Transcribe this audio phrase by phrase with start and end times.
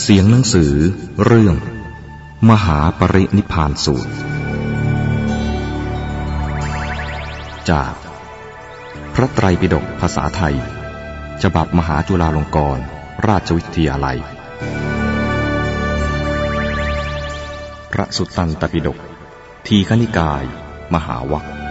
[0.00, 0.72] เสียงหนังสือ
[1.24, 1.56] เรื่อง
[2.50, 4.12] มหาปรินิพานสูตร
[7.70, 7.94] จาก
[9.14, 10.56] พระไตรปิฎกภาษาไทย
[11.42, 12.80] ฉบับมหาจุฬาลงกรณ
[13.26, 14.18] ราชวิทยาลัย
[17.92, 18.98] พระสุตตันตปิฎก
[19.66, 20.44] ทีฆนิกาย
[20.94, 21.65] มหาวัค